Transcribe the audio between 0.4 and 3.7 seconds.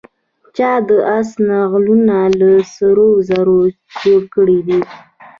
چا د آس نعلونه له سرو زرو